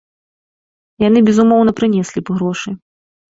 Яны, 1.07 1.19
безумоўна, 1.27 1.71
прынеслі 1.81 2.19
б 2.31 2.39
грошы. 2.41 2.69